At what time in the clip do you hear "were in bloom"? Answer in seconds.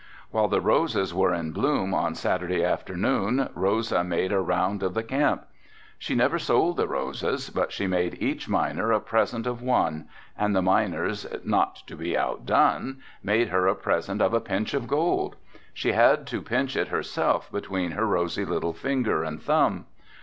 1.13-1.93